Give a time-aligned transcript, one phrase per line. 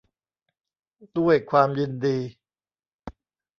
[1.17, 2.17] ด้วยความยินดี